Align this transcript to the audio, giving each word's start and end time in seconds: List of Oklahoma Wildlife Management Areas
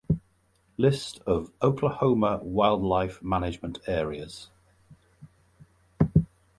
List 0.77 1.19
of 1.27 1.51
Oklahoma 1.61 2.39
Wildlife 2.41 3.21
Management 3.21 3.77
Areas 3.85 4.49